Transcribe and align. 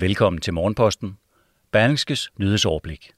Velkommen 0.00 0.40
til 0.40 0.54
Morgenposten. 0.54 1.16
Berlingskes 1.72 2.30
nyhedsoverblik. 2.38 3.10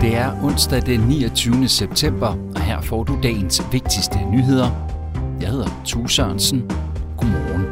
Det 0.00 0.16
er 0.16 0.44
onsdag 0.44 0.86
den 0.86 1.00
29. 1.00 1.68
september, 1.68 2.26
og 2.26 2.60
her 2.60 2.80
får 2.80 3.04
du 3.04 3.18
dagens 3.22 3.62
vigtigste 3.72 4.18
nyheder. 4.30 4.70
Jeg 5.40 5.48
hedder 5.48 5.82
Tue 5.84 6.10
Sørensen. 6.10 6.60
Godmorgen. 7.16 7.64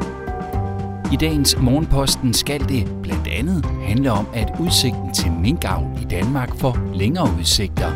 I 1.12 1.16
dagens 1.16 1.56
Morgenposten 1.58 2.34
skal 2.34 2.68
det 2.68 3.02
blandt 3.02 3.26
andet 3.26 3.64
handle 3.64 4.12
om, 4.12 4.26
at 4.34 4.52
udsigten 4.60 5.14
til 5.14 5.32
minkavl 5.32 6.02
i 6.02 6.04
Danmark 6.04 6.56
får 6.56 6.94
længere 6.94 7.28
udsigter. 7.38 7.90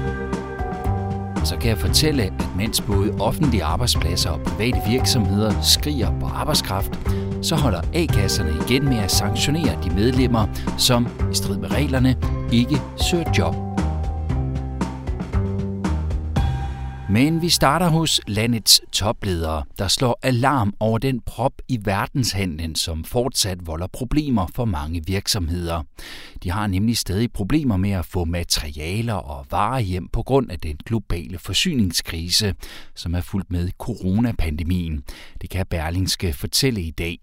Så 1.45 1.56
kan 1.61 1.69
jeg 1.70 1.78
fortælle, 1.78 2.23
at 2.23 2.33
mens 2.56 2.80
både 2.80 3.12
offentlige 3.20 3.64
arbejdspladser 3.64 4.30
og 4.30 4.41
private 4.41 4.78
virksomheder 4.89 5.62
skriger 5.62 6.20
på 6.20 6.27
arbejdskraft, 6.27 7.00
så 7.43 7.57
holder 7.57 7.80
A-kasserne 7.95 8.51
igen 8.69 8.85
med 8.85 8.99
at 8.99 9.11
sanktionere 9.11 9.78
de 9.84 9.91
medlemmer, 9.91 10.47
som 10.78 11.09
i 11.33 11.34
strid 11.34 11.59
med 11.59 11.70
reglerne 11.70 12.17
ikke 12.53 12.81
søger 13.11 13.33
job. 13.39 13.70
Men 17.12 17.42
vi 17.42 17.48
starter 17.48 17.89
hos 17.89 18.20
landets 18.27 18.80
topledere, 18.92 19.62
der 19.78 19.89
slår 19.89 20.19
alarm 20.22 20.75
over 20.80 20.98
den 20.98 21.20
prop 21.20 21.52
i 21.69 21.78
verdenshandlen, 21.84 22.75
som 22.75 23.05
fortsat 23.05 23.67
volder 23.67 23.86
problemer 23.86 24.47
for 24.55 24.64
mange 24.64 25.02
virksomheder. 25.06 25.83
De 26.42 26.50
har 26.50 26.67
nemlig 26.67 26.97
stadig 26.97 27.33
problemer 27.33 27.77
med 27.77 27.91
at 27.91 28.05
få 28.05 28.25
materialer 28.25 29.14
og 29.14 29.47
varer 29.50 29.80
hjem 29.80 30.08
på 30.08 30.22
grund 30.22 30.50
af 30.50 30.61
den 30.61 30.77
globale 30.86 31.39
forsyningskrise, 31.39 32.55
som 32.94 33.14
er 33.14 33.20
fuldt 33.20 33.50
med 33.50 33.70
coronapandemien. 33.78 35.02
Det 35.41 35.50
kan 35.50 35.67
Berlingske 35.67 36.33
fortælle 36.33 36.83
i 36.83 36.91
dag. 36.91 37.19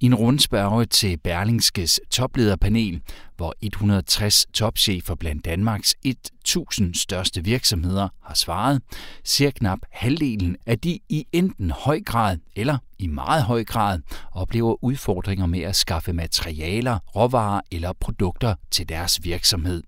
I 0.00 0.06
en 0.06 0.14
rundspørge 0.14 0.84
til 0.84 1.16
Berlingskes 1.16 2.00
toplederpanel 2.10 3.00
hvor 3.36 3.54
160 3.60 4.46
topchefer 4.54 5.14
blandt 5.14 5.44
Danmarks 5.44 5.94
1000 6.04 6.94
største 6.94 7.44
virksomheder 7.44 8.08
har 8.22 8.34
svaret, 8.34 8.82
ser 9.24 9.50
knap 9.50 9.78
halvdelen 9.90 10.56
af 10.66 10.78
de 10.78 10.98
i 11.08 11.26
enten 11.32 11.70
høj 11.70 12.00
grad 12.00 12.38
eller 12.56 12.78
i 12.98 13.06
meget 13.06 13.42
høj 13.42 13.64
grad 13.64 14.00
oplever 14.32 14.84
udfordringer 14.84 15.46
med 15.46 15.60
at 15.60 15.76
skaffe 15.76 16.12
materialer, 16.12 16.98
råvarer 17.16 17.60
eller 17.70 17.92
produkter 18.00 18.54
til 18.70 18.88
deres 18.88 19.24
virksomhed. 19.24 19.82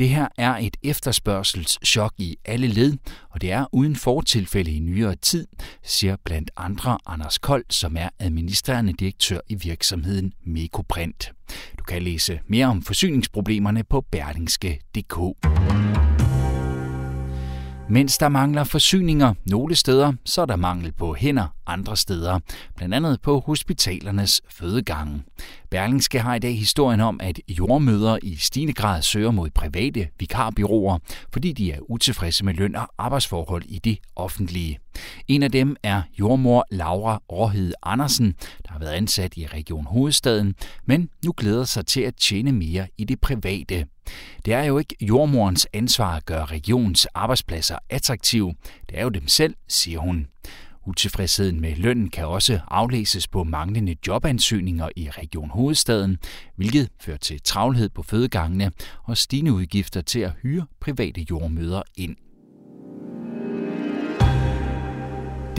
Det 0.00 0.08
her 0.08 0.28
er 0.38 0.56
et 0.56 0.76
efterspørgselschok 0.82 2.12
i 2.18 2.36
alle 2.44 2.66
led, 2.66 2.96
og 3.30 3.40
det 3.40 3.52
er 3.52 3.66
uden 3.72 3.96
fortilfælde 3.96 4.72
i 4.72 4.78
nyere 4.78 5.14
tid, 5.14 5.46
siger 5.82 6.16
blandt 6.24 6.50
andre 6.56 6.98
Anders 7.06 7.38
Kold, 7.38 7.64
som 7.70 7.96
er 7.96 8.08
administrerende 8.18 8.92
direktør 8.92 9.40
i 9.48 9.54
virksomheden 9.54 10.32
Mekoprint. 10.44 11.32
Du 11.78 11.84
kan 11.84 12.02
læse 12.02 12.40
mere 12.46 12.66
om 12.66 12.82
forsyningsproblemerne 12.82 13.84
på 13.84 14.00
berlingske.dk. 14.00 15.16
Mens 17.90 18.18
der 18.18 18.28
mangler 18.28 18.64
forsyninger 18.64 19.34
nogle 19.46 19.74
steder, 19.74 20.12
så 20.24 20.42
er 20.42 20.46
der 20.46 20.56
mangel 20.56 20.92
på 20.92 21.14
hænder 21.14 21.46
andre 21.66 21.96
steder, 21.96 22.38
blandt 22.76 22.94
andet 22.94 23.20
på 23.22 23.40
hospitalernes 23.46 24.40
fødegange. 24.48 25.22
Berlingske 25.70 26.20
har 26.20 26.34
i 26.34 26.38
dag 26.38 26.58
historien 26.58 27.00
om, 27.00 27.20
at 27.22 27.40
jordmøder 27.48 28.18
i 28.22 28.36
stigende 28.36 28.72
grad 28.72 29.02
søger 29.02 29.30
mod 29.30 29.50
private 29.50 30.08
vikarbyråer, 30.18 30.98
fordi 31.32 31.52
de 31.52 31.72
er 31.72 31.78
utilfredse 31.90 32.44
med 32.44 32.54
løn 32.54 32.76
og 32.76 32.88
arbejdsforhold 32.98 33.62
i 33.66 33.78
det 33.78 33.98
offentlige. 34.16 34.78
En 35.28 35.42
af 35.42 35.52
dem 35.52 35.76
er 35.82 36.02
jordmor 36.18 36.66
Laura 36.70 37.22
Råhed 37.32 37.72
Andersen, 37.82 38.34
der 38.66 38.72
har 38.72 38.78
været 38.78 38.92
ansat 38.92 39.36
i 39.36 39.46
Region 39.46 39.86
Hovedstaden, 39.86 40.54
men 40.84 41.08
nu 41.24 41.34
glæder 41.36 41.64
sig 41.64 41.86
til 41.86 42.00
at 42.00 42.14
tjene 42.16 42.52
mere 42.52 42.88
i 42.98 43.04
det 43.04 43.20
private. 43.20 43.86
Det 44.44 44.54
er 44.54 44.64
jo 44.64 44.78
ikke 44.78 44.96
jordmorens 45.00 45.66
ansvar 45.72 46.16
at 46.16 46.24
gøre 46.24 46.44
regionens 46.44 47.06
arbejdspladser 47.06 47.78
attraktive. 47.90 48.54
Det 48.88 48.98
er 48.98 49.02
jo 49.02 49.08
dem 49.08 49.28
selv, 49.28 49.54
siger 49.68 49.98
hun. 49.98 50.26
Utilfredsheden 50.86 51.60
med 51.60 51.76
lønnen 51.76 52.10
kan 52.10 52.26
også 52.26 52.60
aflæses 52.68 53.28
på 53.28 53.44
manglende 53.44 53.96
jobansøgninger 54.06 54.88
i 54.96 55.10
Region 55.10 55.50
Hovedstaden, 55.50 56.18
hvilket 56.56 56.88
fører 57.00 57.16
til 57.16 57.40
travlhed 57.44 57.88
på 57.88 58.02
fødegangene 58.02 58.72
og 59.04 59.16
stigende 59.16 59.52
udgifter 59.52 60.00
til 60.00 60.20
at 60.20 60.32
hyre 60.42 60.66
private 60.80 61.26
jordmøder 61.30 61.82
ind. 61.96 62.16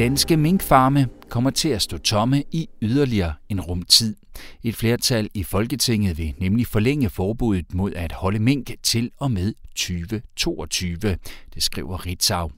Danske 0.02 0.38
minkfarme 0.38 1.08
kommer 1.32 1.50
til 1.50 1.70
at 1.70 1.82
stå 1.82 1.98
tomme 1.98 2.44
i 2.52 2.70
yderligere 2.82 3.34
en 3.50 3.62
rumtid. 3.62 4.16
Et 4.64 4.76
flertal 4.76 5.30
i 5.34 5.44
Folketinget 5.44 6.18
vil 6.18 6.34
nemlig 6.38 6.68
forlænge 6.68 7.10
forbuddet 7.10 7.74
mod 7.74 7.94
at 7.94 8.12
holde 8.12 8.40
mink 8.40 8.72
til 8.84 9.12
og 9.18 9.32
med 9.32 9.54
2022, 9.76 11.18
det 11.54 11.64
skriver 11.64 12.06
Ritzau. 12.06 12.52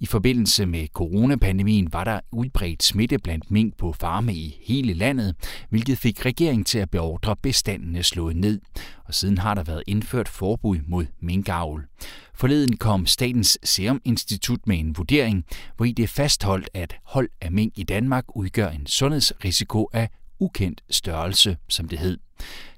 I 0.00 0.06
forbindelse 0.06 0.66
med 0.66 0.86
coronapandemien 0.86 1.92
var 1.92 2.04
der 2.04 2.20
udbredt 2.32 2.82
smitte 2.82 3.18
blandt 3.18 3.50
mink 3.50 3.76
på 3.76 3.92
farme 3.92 4.34
i 4.34 4.58
hele 4.62 4.92
landet, 4.92 5.34
hvilket 5.70 5.98
fik 5.98 6.26
regeringen 6.26 6.64
til 6.64 6.78
at 6.78 6.90
beordre 6.90 7.36
bestandene 7.36 8.02
slået 8.02 8.36
ned. 8.36 8.60
Og 9.04 9.14
siden 9.14 9.38
har 9.38 9.54
der 9.54 9.62
været 9.62 9.82
indført 9.86 10.28
forbud 10.28 10.78
mod 10.86 11.06
minkavl. 11.20 11.86
Forleden 12.34 12.76
kom 12.76 13.06
Statens 13.06 13.58
Serum 13.64 14.00
Institut 14.04 14.66
med 14.66 14.78
en 14.78 14.96
vurdering, 14.96 15.44
hvor 15.76 15.84
i 15.84 15.92
det 15.92 16.08
fastholdt, 16.08 16.68
at 16.74 16.96
hold 17.04 17.28
af 17.40 17.52
mink 17.52 17.72
i 17.76 17.82
Danmark 17.82 18.17
udgør 18.28 18.68
en 18.68 18.86
sundhedsrisiko 18.86 19.88
af 19.92 20.08
ukendt 20.40 20.82
størrelse, 20.90 21.56
som 21.68 21.88
det 21.88 21.98
hed. 21.98 22.18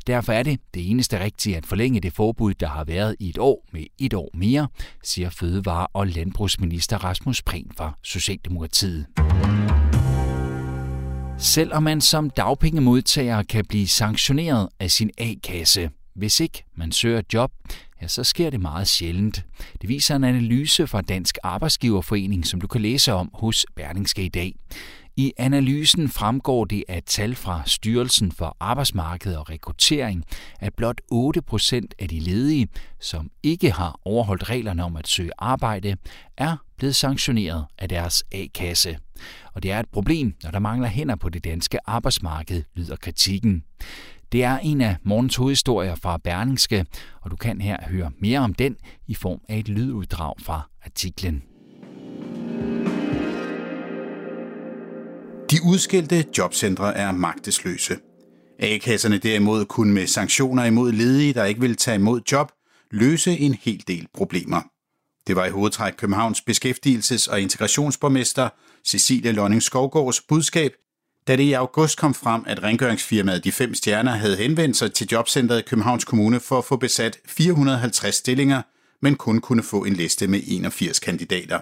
Derfor 0.07 0.33
er 0.33 0.43
det 0.43 0.61
det 0.75 0.91
eneste 0.91 1.25
rigtige 1.25 1.57
at 1.57 1.67
forlænge 1.67 2.01
det 2.01 2.13
forbud, 2.13 2.55
der 2.55 2.69
har 2.69 2.85
været 2.85 3.17
i 3.21 3.29
et 3.29 3.39
år 3.39 3.67
med 3.73 3.85
et 3.99 4.15
år 4.15 4.31
mere, 4.35 4.69
siger 5.05 5.31
Fødevare- 5.31 5.87
og 5.93 6.07
Landbrugsminister 6.07 7.05
Rasmus 7.05 7.43
Prehn 7.43 7.71
fra 7.77 7.93
Socialdemokratiet. 8.03 9.07
Selvom 11.39 11.83
man 11.83 12.01
som 12.01 12.31
dagpengemodtager 12.31 13.43
kan 13.43 13.65
blive 13.65 13.89
sanktioneret 13.89 14.69
af 14.81 14.91
sin 14.91 15.11
A-kasse, 15.19 15.91
hvis 16.15 16.41
ikke 16.41 16.65
man 16.75 16.93
søger 16.93 17.23
job, 17.35 17.53
ja, 18.03 18.09
så 18.09 18.25
sker 18.25 18.51
det 18.51 18.61
meget 18.61 18.89
sjældent. 18.89 19.45
Det 19.81 19.89
viser 19.89 20.17
en 20.17 20.25
analyse 20.25 20.87
fra 20.87 21.01
Dansk 21.01 21.39
Arbejdsgiverforening, 21.43 22.47
som 22.47 22.61
du 22.61 22.67
kan 22.67 22.81
læse 22.81 23.13
om 23.13 23.31
hos 23.35 23.67
Berlingske 23.77 24.25
i 24.25 24.29
dag. 24.29 24.55
I 25.21 25.33
analysen 25.37 26.09
fremgår 26.09 26.65
det 26.65 26.85
af 26.89 27.03
tal 27.07 27.35
fra 27.35 27.63
Styrelsen 27.67 28.33
for 28.33 28.57
Arbejdsmarked 28.61 29.35
og 29.37 29.51
Rekruttering, 29.51 30.25
at 30.61 30.75
blot 30.75 31.01
8 31.11 31.43
procent 31.43 31.95
af 31.99 32.09
de 32.09 32.21
ledige, 32.21 32.69
som 33.01 33.31
ikke 33.43 33.71
har 33.71 34.01
overholdt 34.05 34.51
reglerne 34.51 34.85
om 34.85 34.97
at 34.97 35.09
søge 35.09 35.31
arbejde, 35.39 35.97
er 36.37 36.57
blevet 36.77 36.97
sanktioneret 36.97 37.65
af 37.79 37.89
deres 37.89 38.25
A-kasse. 38.33 38.99
Og 39.55 39.63
det 39.63 39.71
er 39.71 39.81
et 39.81 39.89
problem, 39.93 40.35
når 40.43 40.51
der 40.51 40.59
mangler 40.59 40.89
hænder 40.89 41.17
på 41.17 41.29
det 41.29 41.45
danske 41.45 41.79
arbejdsmarked, 41.87 42.63
lyder 42.75 42.97
kritikken. 42.97 43.65
Det 44.33 44.45
er 44.45 44.59
en 44.59 44.81
af 44.81 44.97
morgens 45.03 45.37
hovedhistorier 45.37 45.95
fra 45.95 46.19
Berlingske, 46.19 46.87
og 47.21 47.31
du 47.31 47.37
kan 47.37 47.61
her 47.61 47.77
høre 47.89 48.11
mere 48.19 48.39
om 48.39 48.55
den 48.55 48.77
i 49.07 49.15
form 49.15 49.41
af 49.49 49.59
et 49.59 49.69
lyduddrag 49.69 50.35
fra 50.39 50.69
artiklen. 50.85 51.50
De 55.51 55.59
udskilte 55.65 56.25
jobcentre 56.39 56.97
er 56.97 57.13
magtesløse. 57.13 57.97
A-kasserne 58.59 59.19
derimod 59.19 59.65
kunne 59.65 59.93
med 59.93 60.07
sanktioner 60.07 60.65
imod 60.65 60.93
ledige, 60.93 61.35
der 61.35 61.45
ikke 61.45 61.61
vil 61.61 61.77
tage 61.77 61.95
imod 61.95 62.21
job, 62.33 62.53
løse 62.91 63.39
en 63.39 63.55
hel 63.55 63.85
del 63.89 64.07
problemer. 64.15 64.63
Det 65.27 65.37
var 65.37 65.45
i 65.45 65.51
hovedtræk 65.51 65.93
Københavns 65.97 66.45
beskæftigelses- 66.51 67.31
og 67.31 67.41
integrationsborgmester 67.41 68.49
Cecilie 68.87 69.33
Lonning 69.33 69.63
Skovgårds 69.63 70.21
budskab, 70.21 70.73
da 71.29 71.37
det 71.37 71.43
i 71.43 71.53
august 71.53 71.99
kom 71.99 72.15
frem, 72.15 72.45
at 72.47 72.63
rengøringsfirmaet 72.63 73.45
De 73.45 73.53
Fem 73.53 73.75
Stjerner 73.75 74.13
havde 74.13 74.37
henvendt 74.37 74.77
sig 74.77 74.93
til 74.93 75.09
jobcentret 75.13 75.59
i 75.59 75.63
Københavns 75.63 76.05
Kommune 76.05 76.41
for 76.41 76.59
at 76.59 76.65
få 76.65 76.77
besat 76.77 77.19
450 77.27 78.15
stillinger, 78.15 78.63
men 79.03 79.17
kun 79.17 79.41
kunne 79.41 79.63
få 79.63 79.85
en 79.85 79.95
liste 79.95 80.27
med 80.27 80.41
81 80.47 80.99
kandidater. 80.99 81.61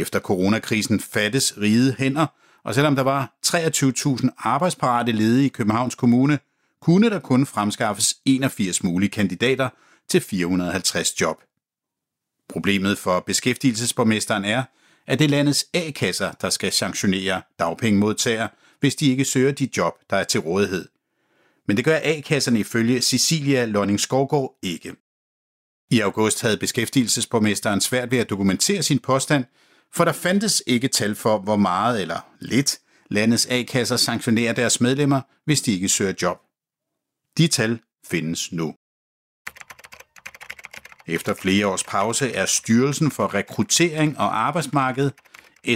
Efter 0.00 0.20
coronakrisen 0.20 1.00
fattes 1.00 1.58
rige 1.58 1.94
hænder, 1.98 2.26
og 2.64 2.74
selvom 2.74 2.96
der 2.96 3.02
var 3.02 3.38
23.000 3.46 4.28
arbejdsparate 4.38 5.12
ledige 5.12 5.46
i 5.46 5.48
Københavns 5.48 5.94
Kommune, 5.94 6.38
kunne 6.80 7.10
der 7.10 7.18
kun 7.18 7.46
fremskaffes 7.46 8.16
81 8.24 8.82
mulige 8.82 9.10
kandidater 9.10 9.68
til 10.08 10.20
450 10.20 11.20
job. 11.20 11.42
Problemet 12.48 12.98
for 12.98 13.20
beskæftigelsesborgmesteren 13.20 14.44
er, 14.44 14.62
at 15.06 15.18
det 15.18 15.24
er 15.24 15.28
landets 15.28 15.66
A-kasser, 15.74 16.32
der 16.32 16.50
skal 16.50 16.72
sanktionere 16.72 17.42
dagpengemodtagere, 17.58 18.48
hvis 18.80 18.94
de 18.94 19.10
ikke 19.10 19.24
søger 19.24 19.52
de 19.52 19.68
job, 19.76 19.94
der 20.10 20.16
er 20.16 20.24
til 20.24 20.40
rådighed. 20.40 20.88
Men 21.68 21.76
det 21.76 21.84
gør 21.84 21.98
A-kasserne 22.02 22.58
ifølge 22.60 23.00
Cecilia 23.00 23.64
Lonning 23.64 24.00
Skovgaard 24.00 24.54
ikke. 24.62 24.94
I 25.90 26.00
august 26.00 26.42
havde 26.42 26.56
beskæftigelsesborgmesteren 26.56 27.80
svært 27.80 28.10
ved 28.10 28.18
at 28.18 28.30
dokumentere 28.30 28.82
sin 28.82 28.98
påstand, 28.98 29.44
for 29.94 30.04
der 30.04 30.12
fandtes 30.12 30.62
ikke 30.66 30.88
tal 30.88 31.14
for, 31.14 31.38
hvor 31.38 31.56
meget 31.56 32.00
eller 32.00 32.20
lidt 32.40 32.78
landets 33.10 33.46
A-kasser 33.50 33.96
sanktionerer 33.96 34.52
deres 34.52 34.80
medlemmer, 34.80 35.20
hvis 35.44 35.62
de 35.62 35.72
ikke 35.72 35.88
søger 35.88 36.14
job. 36.22 36.38
De 37.38 37.48
tal 37.48 37.80
findes 38.06 38.52
nu. 38.52 38.74
Efter 41.06 41.34
flere 41.34 41.66
års 41.66 41.84
pause 41.84 42.32
er 42.32 42.46
Styrelsen 42.46 43.10
for 43.10 43.34
Rekruttering 43.34 44.18
og 44.18 44.38
Arbejdsmarked, 44.38 45.10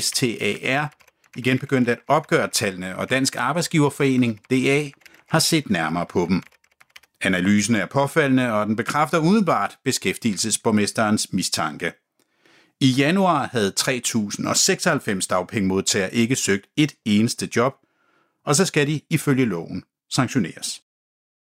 STAR, 0.01 0.95
igen 1.37 1.59
begyndt 1.59 1.89
at 1.89 1.99
opgøre 2.09 2.49
tallene, 2.49 2.97
og 2.97 3.11
Dansk 3.11 3.37
Arbejdsgiverforening, 3.37 4.41
DA, 4.51 4.91
har 5.29 5.39
set 5.39 5.71
nærmere 5.71 6.07
på 6.07 6.27
dem. 6.29 6.43
Analysen 7.21 7.75
er 7.75 7.87
påfaldende, 7.87 8.53
og 8.53 8.67
den 8.67 8.77
bekræfter 8.77 9.19
udenbart 9.19 9.79
beskæftigelsesborgmesterens 9.85 11.33
mistanke. 11.33 11.93
I 12.85 12.91
januar 12.91 13.49
havde 13.53 13.73
3.096 13.81 15.27
dagpengemodtagere 15.31 16.15
ikke 16.15 16.37
søgt 16.37 16.67
et 16.77 16.95
eneste 17.05 17.49
job, 17.57 17.75
og 18.47 18.57
så 18.57 18.65
skal 18.65 18.87
de 18.87 19.01
ifølge 19.11 19.45
loven 19.45 19.85
sanktioneres. 20.11 20.83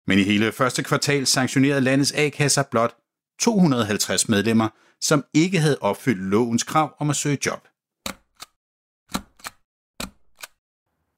Men 0.07 0.19
i 0.19 0.23
hele 0.23 0.53
første 0.53 0.83
kvartal 0.83 1.27
sanktionerede 1.27 1.81
landets 1.81 2.13
A-kasser 2.13 2.63
blot 2.63 2.97
250 3.41 4.29
medlemmer, 4.29 4.69
som 5.01 5.25
ikke 5.35 5.61
havde 5.61 5.79
opfyldt 5.81 6.23
lovens 6.23 6.63
krav 6.63 6.95
om 6.99 7.11
at 7.11 7.17
søge 7.17 7.39
job. 7.47 7.69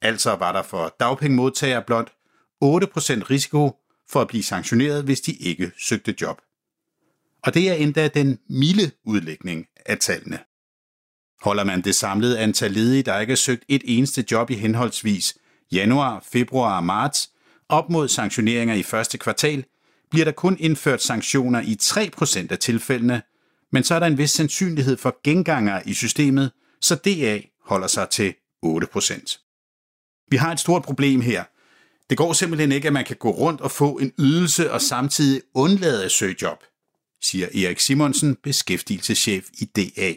Altså 0.02 0.36
var 0.36 0.52
der 0.52 0.62
for 0.62 0.96
dagpengemodtagere 1.00 1.82
blot 1.82 2.08
8% 2.08 2.10
risiko 3.30 3.76
for 4.10 4.20
at 4.20 4.28
blive 4.28 4.42
sanktioneret, 4.42 5.04
hvis 5.04 5.20
de 5.20 5.32
ikke 5.32 5.72
søgte 5.78 6.14
job. 6.20 6.40
Og 7.48 7.54
det 7.54 7.68
er 7.68 7.74
endda 7.74 8.08
den 8.08 8.38
milde 8.48 8.90
udlægning 9.04 9.66
af 9.86 9.98
tallene. 9.98 10.38
Holder 11.42 11.64
man 11.64 11.80
det 11.80 11.94
samlede 11.94 12.38
antal 12.38 12.70
ledige, 12.70 13.02
der 13.02 13.20
ikke 13.20 13.30
har 13.30 13.36
søgt 13.36 13.64
et 13.68 13.82
eneste 13.84 14.24
job 14.30 14.50
i 14.50 14.54
henholdsvis 14.54 15.38
januar, 15.72 16.24
februar 16.32 16.76
og 16.76 16.84
marts, 16.84 17.30
op 17.68 17.90
mod 17.90 18.08
sanktioneringer 18.08 18.74
i 18.74 18.82
første 18.82 19.18
kvartal, 19.18 19.64
bliver 20.10 20.24
der 20.24 20.32
kun 20.32 20.56
indført 20.60 21.02
sanktioner 21.02 21.60
i 21.60 21.76
3% 21.82 22.46
af 22.50 22.58
tilfældene, 22.58 23.22
men 23.72 23.84
så 23.84 23.94
er 23.94 23.98
der 23.98 24.06
en 24.06 24.18
vis 24.18 24.30
sandsynlighed 24.30 24.96
for 24.96 25.20
gengangere 25.24 25.88
i 25.88 25.94
systemet, 25.94 26.52
så 26.80 26.94
DA 26.94 27.40
holder 27.64 27.86
sig 27.86 28.08
til 28.08 28.34
8%. 28.66 30.26
Vi 30.30 30.36
har 30.36 30.52
et 30.52 30.60
stort 30.60 30.82
problem 30.82 31.20
her. 31.20 31.44
Det 32.10 32.18
går 32.18 32.32
simpelthen 32.32 32.72
ikke, 32.72 32.86
at 32.86 32.92
man 32.92 33.04
kan 33.04 33.16
gå 33.16 33.30
rundt 33.30 33.60
og 33.60 33.70
få 33.70 33.98
en 33.98 34.12
ydelse 34.18 34.72
og 34.72 34.80
samtidig 34.80 35.42
undlade 35.54 36.04
at 36.04 36.10
søge 36.10 36.36
job, 36.42 36.64
siger 37.22 37.46
Erik 37.46 37.80
Simonsen, 37.80 38.36
beskæftigelseschef 38.42 39.48
i 39.58 39.64
DA. 39.64 40.14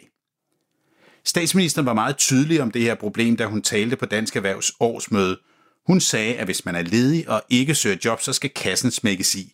Statsministeren 1.24 1.86
var 1.86 1.94
meget 1.94 2.16
tydelig 2.16 2.62
om 2.62 2.70
det 2.70 2.82
her 2.82 2.94
problem, 2.94 3.36
da 3.36 3.46
hun 3.46 3.62
talte 3.62 3.96
på 3.96 4.06
Dansk 4.06 4.36
Erhvervs 4.36 4.72
årsmøde. 4.80 5.38
Hun 5.86 6.00
sagde, 6.00 6.34
at 6.34 6.44
hvis 6.44 6.64
man 6.64 6.74
er 6.74 6.82
ledig 6.82 7.28
og 7.28 7.42
ikke 7.50 7.74
søger 7.74 7.96
job, 8.04 8.20
så 8.20 8.32
skal 8.32 8.50
kassen 8.50 8.90
smækkes 8.90 9.34
i. 9.34 9.52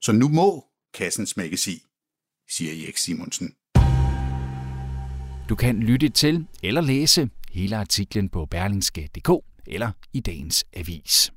Så 0.00 0.12
nu 0.12 0.28
må 0.28 0.64
kassen 0.94 1.26
smækkes 1.26 1.66
i, 1.66 1.82
siger 2.50 2.72
Erik 2.84 2.96
Simonsen. 2.96 3.54
Du 5.48 5.54
kan 5.54 5.80
lytte 5.80 6.08
til 6.08 6.46
eller 6.62 6.80
læse 6.80 7.28
hele 7.52 7.76
artiklen 7.76 8.28
på 8.28 8.46
berlingske.dk 8.46 9.30
eller 9.66 9.90
i 10.12 10.20
dagens 10.20 10.66
avis. 10.76 11.32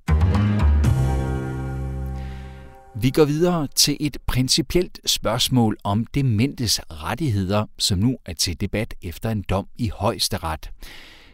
Vi 2.96 3.10
går 3.10 3.26
videre 3.26 3.68
til 3.76 3.98
et 4.00 4.18
principielt 4.28 5.00
spørgsmål 5.06 5.78
om 5.84 6.06
dementes 6.06 6.80
rettigheder, 6.80 7.66
som 7.78 8.00
nu 8.00 8.18
er 8.26 8.34
til 8.34 8.62
debat 8.62 8.94
efter 9.02 9.30
en 9.30 9.44
dom 9.50 9.68
i 9.78 9.92
højesteret. 9.96 10.72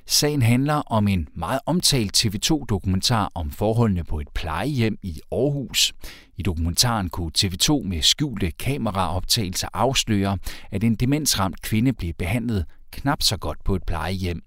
Sagen 0.06 0.42
handler 0.42 0.74
om 0.74 1.08
en 1.08 1.28
meget 1.36 1.60
omtalt 1.66 2.26
TV2-dokumentar 2.26 3.32
om 3.36 3.52
forholdene 3.52 4.04
på 4.04 4.20
et 4.20 4.28
plejehjem 4.34 4.98
i 5.04 5.20
Aarhus. 5.32 5.94
I 6.38 6.44
dokumentaren 6.44 7.10
kunne 7.10 7.32
TV2 7.38 7.84
med 7.84 8.02
skjulte 8.02 8.52
kameraoptagelser 8.52 9.68
afsløre, 9.74 10.38
at 10.72 10.84
en 10.84 10.96
demensramt 10.96 11.62
kvinde 11.62 11.94
blev 11.94 12.14
behandlet 12.14 12.66
knap 12.92 13.22
så 13.22 13.38
godt 13.38 13.64
på 13.64 13.76
et 13.76 13.84
plejehjem. 13.84 14.42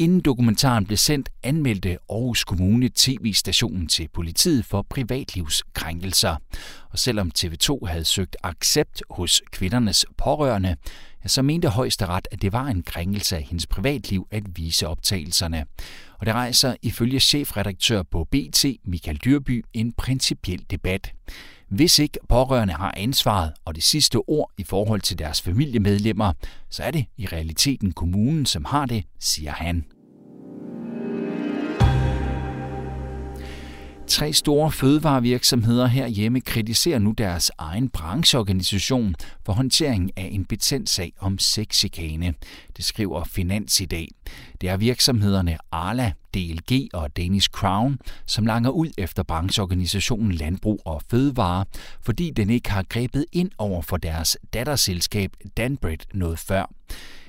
Inden 0.00 0.20
dokumentaren 0.20 0.86
blev 0.86 0.96
sendt, 0.96 1.28
anmeldte 1.42 1.98
Aarhus 2.10 2.44
Kommune 2.44 2.88
tv-stationen 2.94 3.86
til 3.88 4.08
politiet 4.14 4.64
for 4.64 4.82
privatlivskrænkelser. 4.82 6.36
Og 6.90 6.98
selvom 6.98 7.30
TV2 7.38 7.86
havde 7.86 8.04
søgt 8.04 8.36
accept 8.42 9.02
hos 9.10 9.42
kvindernes 9.52 10.06
pårørende, 10.16 10.76
så 11.26 11.42
mente 11.42 11.68
højesteret, 11.68 12.28
at 12.30 12.42
det 12.42 12.52
var 12.52 12.66
en 12.66 12.82
krænkelse 12.82 13.36
af 13.36 13.42
hendes 13.42 13.66
privatliv 13.66 14.26
at 14.30 14.42
vise 14.56 14.88
optagelserne. 14.88 15.64
Og 16.18 16.26
det 16.26 16.34
rejser 16.34 16.74
ifølge 16.82 17.20
chefredaktør 17.20 18.02
på 18.02 18.24
BT, 18.24 18.64
Michael 18.84 19.16
Dyrby, 19.16 19.64
en 19.72 19.92
principiel 19.92 20.64
debat. 20.70 21.12
Hvis 21.68 21.98
ikke 21.98 22.18
pårørende 22.28 22.74
har 22.74 22.94
ansvaret 22.96 23.52
og 23.64 23.74
det 23.74 23.84
sidste 23.84 24.16
ord 24.16 24.50
i 24.58 24.64
forhold 24.64 25.00
til 25.00 25.18
deres 25.18 25.42
familiemedlemmer, 25.42 26.32
så 26.70 26.82
er 26.82 26.90
det 26.90 27.06
i 27.16 27.26
realiteten 27.26 27.92
kommunen, 27.92 28.46
som 28.46 28.64
har 28.64 28.86
det, 28.86 29.04
siger 29.20 29.52
han. 29.52 29.84
Tre 34.08 34.32
store 34.32 34.72
fødevarevirksomheder 34.72 35.86
herhjemme 35.86 36.40
kritiserer 36.40 36.98
nu 36.98 37.12
deres 37.12 37.50
egen 37.58 37.88
brancheorganisation 37.88 39.14
for 39.46 39.52
håndtering 39.52 40.10
af 40.16 40.28
en 40.32 40.44
betændt 40.44 40.90
sag 40.90 41.12
om 41.18 41.38
sexchikane. 41.38 42.34
Det 42.76 42.84
skriver 42.84 43.24
Finans 43.24 43.80
i 43.80 43.84
dag. 43.84 44.08
Det 44.60 44.68
er 44.68 44.76
virksomhederne 44.76 45.58
Arla, 45.72 46.12
DLG 46.34 46.88
og 46.94 47.16
Danish 47.16 47.48
Crown, 47.50 47.98
som 48.26 48.46
langer 48.46 48.70
ud 48.70 48.88
efter 48.98 49.22
brancheorganisationen 49.22 50.32
Landbrug 50.32 50.82
og 50.84 51.02
Fødevare, 51.10 51.64
fordi 52.02 52.30
den 52.30 52.50
ikke 52.50 52.70
har 52.70 52.84
grebet 52.88 53.24
ind 53.32 53.50
over 53.58 53.82
for 53.82 53.96
deres 53.96 54.36
datterselskab 54.52 55.32
Danbred 55.56 55.98
noget 56.14 56.38
før. 56.38 56.70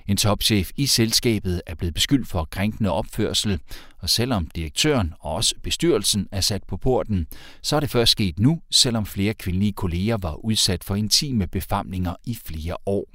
En 0.10 0.18
topchef 0.18 0.72
i 0.76 0.86
selskabet 0.86 1.62
er 1.66 1.76
blevet 1.76 1.94
beskyldt 1.94 2.28
for 2.28 2.48
krænkende 2.52 2.92
opførsel, 2.92 3.60
og 4.00 4.10
selvom 4.10 4.48
direktøren 4.56 5.14
og 5.20 5.34
også 5.34 5.56
bestyrelsen 5.64 6.28
er 6.32 6.42
sat 6.42 6.64
på 6.64 6.78
porten, 6.78 7.28
så 7.62 7.76
er 7.76 7.80
det 7.80 7.90
først 7.90 8.12
sket 8.12 8.40
nu, 8.40 8.62
selvom 8.72 9.06
flere 9.06 9.34
kvindelige 9.34 9.72
kolleger 9.72 10.18
var 10.18 10.34
udsat 10.34 10.84
for 10.84 10.96
intime 10.96 11.48
befamlinger 11.48 12.16
i 12.26 12.38
flere 12.46 12.76
år. 12.86 13.06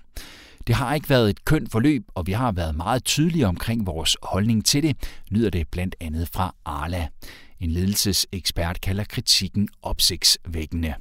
Det 0.66 0.74
har 0.74 0.94
ikke 0.94 1.10
været 1.10 1.30
et 1.30 1.44
kønt 1.44 1.72
forløb, 1.72 2.04
og 2.14 2.26
vi 2.26 2.32
har 2.32 2.52
været 2.52 2.76
meget 2.76 3.04
tydelige 3.04 3.46
omkring 3.46 3.86
vores 3.86 4.16
holdning 4.22 4.64
til 4.64 4.82
det, 4.82 4.96
lyder 5.28 5.50
det 5.50 5.68
blandt 5.68 5.96
andet 6.00 6.28
fra 6.32 6.54
Arla. 6.64 7.08
En 7.60 7.70
ledelsesekspert 7.70 8.80
kalder 8.80 9.04
kritikken 9.04 9.68
opsigtsvækkende. 9.82 10.94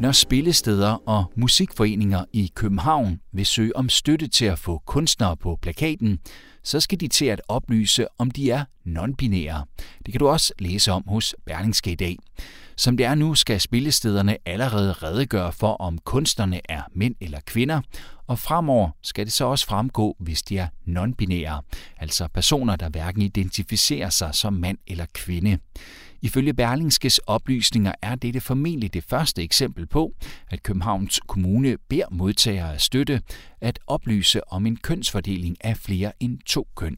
Når 0.00 0.12
spillesteder 0.12 1.08
og 1.08 1.32
musikforeninger 1.36 2.24
i 2.32 2.52
København 2.54 3.20
vil 3.32 3.46
søge 3.46 3.76
om 3.76 3.88
støtte 3.88 4.28
til 4.28 4.44
at 4.44 4.58
få 4.58 4.82
kunstnere 4.86 5.36
på 5.36 5.58
plakaten, 5.62 6.18
så 6.62 6.80
skal 6.80 7.00
de 7.00 7.08
til 7.08 7.24
at 7.24 7.42
oplyse, 7.48 8.06
om 8.18 8.30
de 8.30 8.50
er 8.50 8.64
non-binære. 8.86 9.64
Det 10.06 10.12
kan 10.12 10.18
du 10.18 10.28
også 10.28 10.52
læse 10.58 10.92
om 10.92 11.04
hos 11.06 11.34
Berlingske 11.46 11.92
i 11.92 11.94
dag. 11.94 12.16
Som 12.76 12.96
det 12.96 13.06
er 13.06 13.14
nu, 13.14 13.34
skal 13.34 13.60
spillestederne 13.60 14.36
allerede 14.46 14.92
redegøre 14.92 15.52
for, 15.52 15.72
om 15.72 15.98
kunstnerne 15.98 16.60
er 16.68 16.82
mænd 16.94 17.14
eller 17.20 17.40
kvinder, 17.46 17.80
og 18.26 18.38
fremover 18.38 18.90
skal 19.02 19.24
det 19.24 19.32
så 19.32 19.44
også 19.44 19.66
fremgå, 19.66 20.16
hvis 20.20 20.42
de 20.42 20.58
er 20.58 20.68
non-binære, 20.88 21.76
altså 21.98 22.28
personer, 22.34 22.76
der 22.76 22.88
hverken 22.88 23.22
identificerer 23.22 24.10
sig 24.10 24.34
som 24.34 24.52
mand 24.52 24.78
eller 24.86 25.06
kvinde. 25.14 25.58
Ifølge 26.22 26.54
Berlingskes 26.54 27.18
oplysninger 27.18 27.92
er 28.02 28.14
dette 28.14 28.40
formentlig 28.40 28.94
det 28.94 29.04
første 29.04 29.42
eksempel 29.42 29.86
på, 29.86 30.12
at 30.50 30.62
Københavns 30.62 31.20
Kommune 31.26 31.76
beder 31.88 32.06
modtagere 32.10 32.74
af 32.74 32.80
støtte 32.80 33.22
at 33.60 33.78
oplyse 33.86 34.52
om 34.52 34.66
en 34.66 34.76
kønsfordeling 34.76 35.56
af 35.60 35.76
flere 35.76 36.12
end 36.20 36.38
to 36.46 36.68
køn. 36.76 36.96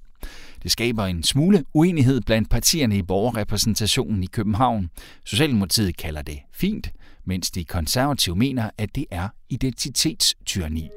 Det 0.62 0.70
skaber 0.70 1.04
en 1.04 1.22
smule 1.22 1.64
uenighed 1.74 2.20
blandt 2.20 2.50
partierne 2.50 2.96
i 2.96 3.02
borgerrepræsentationen 3.02 4.22
i 4.22 4.26
København. 4.26 4.90
Socialdemokratiet 5.24 5.96
kalder 5.96 6.22
det 6.22 6.38
fint, 6.52 6.90
mens 7.24 7.50
de 7.50 7.64
konservative 7.64 8.36
mener, 8.36 8.70
at 8.78 8.94
det 8.94 9.04
er 9.10 9.28
identitetstyranni. 9.48 10.88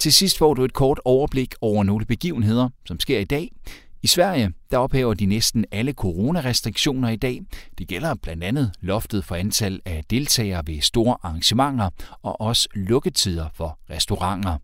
Til 0.00 0.12
sidst 0.12 0.38
får 0.38 0.54
du 0.54 0.64
et 0.64 0.72
kort 0.72 1.00
overblik 1.04 1.54
over 1.60 1.84
nogle 1.84 2.06
begivenheder, 2.06 2.68
som 2.86 3.00
sker 3.00 3.18
i 3.18 3.24
dag. 3.24 3.50
I 4.02 4.06
Sverige 4.06 4.52
der 4.70 4.78
ophæver 4.78 5.14
de 5.14 5.26
næsten 5.26 5.64
alle 5.72 5.92
coronarestriktioner 5.92 7.08
i 7.08 7.16
dag. 7.16 7.40
Det 7.78 7.88
gælder 7.88 8.14
blandt 8.14 8.44
andet 8.44 8.72
loftet 8.80 9.24
for 9.24 9.34
antal 9.34 9.80
af 9.84 10.04
deltagere 10.10 10.62
ved 10.66 10.80
store 10.80 11.16
arrangementer 11.22 11.90
og 12.22 12.40
også 12.40 12.68
lukketider 12.74 13.48
for 13.54 13.78
restauranter. 13.90 14.58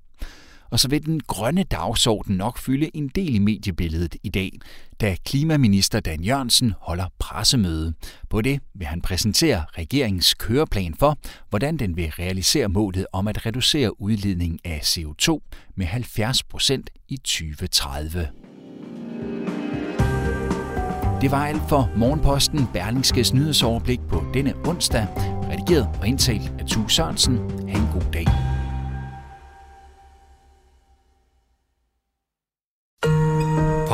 Og 0.75 0.81
så 0.81 0.89
vil 0.89 1.07
den 1.07 1.21
grønne 1.21 1.63
dagsorden 1.63 2.37
nok 2.37 2.59
fylde 2.59 2.97
en 2.97 3.09
del 3.09 3.35
i 3.35 3.39
mediebilledet 3.39 4.17
i 4.23 4.29
dag, 4.29 4.53
da 5.01 5.17
klimaminister 5.25 6.01
Dan 6.01 6.21
Jørgensen 6.21 6.75
holder 6.81 7.07
pressemøde. 7.19 7.95
På 8.31 8.41
det 8.41 8.61
vil 8.75 8.87
han 8.87 9.01
præsentere 9.01 9.65
regeringens 9.79 10.35
køreplan 10.35 10.95
for, 10.99 11.19
hvordan 11.51 11.77
den 11.77 11.97
vil 11.97 12.11
realisere 12.11 12.69
målet 12.69 13.07
om 13.13 13.29
at 13.29 13.47
reducere 13.47 14.01
udledningen 14.01 14.59
af 14.65 14.79
CO2 14.79 15.41
med 15.77 15.87
70 15.87 16.43
procent 16.43 16.91
i 17.09 17.17
2030. 17.17 18.29
Det 21.21 21.31
var 21.31 21.47
alt 21.47 21.63
for 21.69 21.91
Morgenposten 21.97 22.67
Berlingskes 22.73 23.35
nyhedsoverblik 23.35 24.01
på 24.09 24.25
denne 24.35 24.55
onsdag, 24.67 25.07
redigeret 25.51 25.89
og 26.01 26.09
indtalt 26.09 26.53
af 26.59 26.67
Tue 26.67 26.91
Sørensen. 26.91 27.37
Ha' 27.69 27.79
en 27.79 27.89
god 27.93 28.13
dag. 28.13 28.44